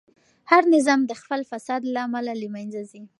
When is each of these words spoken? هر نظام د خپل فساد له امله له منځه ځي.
هر 0.51 0.63
نظام 0.75 0.99
د 1.05 1.11
خپل 1.21 1.41
فساد 1.51 1.81
له 1.93 1.99
امله 2.07 2.33
له 2.41 2.47
منځه 2.55 2.81
ځي. 2.91 3.01